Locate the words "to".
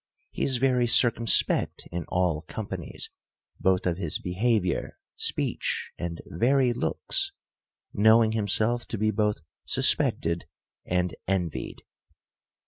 8.87-8.97